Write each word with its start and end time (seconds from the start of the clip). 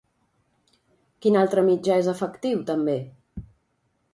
Quin 1.25 1.37
altre 1.41 1.65
mitjà 1.67 1.99
és 2.05 2.09
efectiu, 2.15 2.65
també? 2.71 2.97